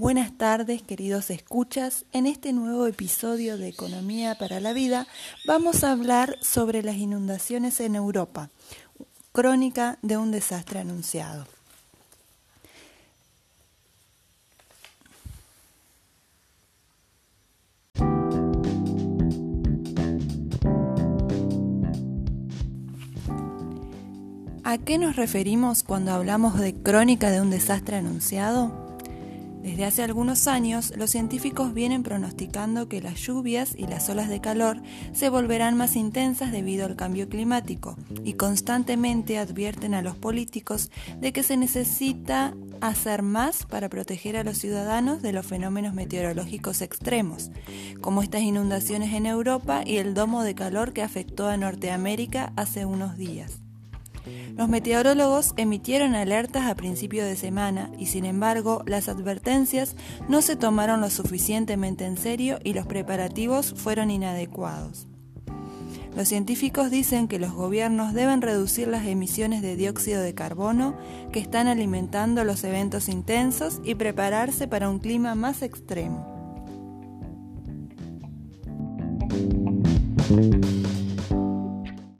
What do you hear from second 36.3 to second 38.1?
debido al cambio climático